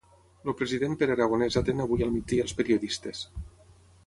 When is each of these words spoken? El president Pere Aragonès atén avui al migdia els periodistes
El 0.45 0.53
president 0.61 0.95
Pere 1.01 1.13
Aragonès 1.15 1.57
atén 1.61 1.83
avui 1.85 2.07
al 2.07 2.13
migdia 2.17 2.47
els 2.47 2.57
periodistes 2.63 3.23